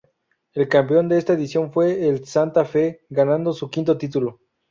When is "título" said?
3.99-4.39